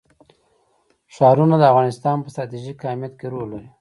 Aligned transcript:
ښارونه 1.15 1.55
د 1.59 1.63
افغانستان 1.71 2.15
په 2.21 2.29
ستراتیژیک 2.33 2.77
اهمیت 2.81 3.13
کې 3.19 3.27
رول 3.33 3.47
لري. 3.53 3.67